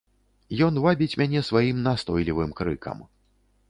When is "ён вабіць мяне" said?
0.67-1.45